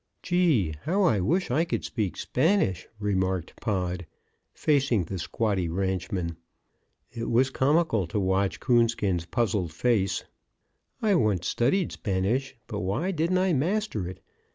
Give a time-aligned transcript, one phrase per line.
[0.23, 0.73] "Gee!
[0.85, 4.07] how I wish I could speak Spanish!" remarked Pod,
[4.51, 6.37] facing the squatty ranchman.
[7.11, 10.23] It was comical to watch Coonskin's puzzled face.
[11.03, 14.23] "I once studied Spanish, but why didn't I master it!